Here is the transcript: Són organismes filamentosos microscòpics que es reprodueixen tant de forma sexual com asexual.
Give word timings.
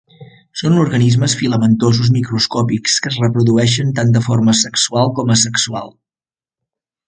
Són 0.61 0.77
organismes 0.83 1.35
filamentosos 1.41 2.09
microscòpics 2.15 2.97
que 3.05 3.11
es 3.13 3.19
reprodueixen 3.25 3.95
tant 4.01 4.17
de 4.19 4.25
forma 4.31 4.59
sexual 4.65 5.15
com 5.21 5.31
asexual. 5.39 5.97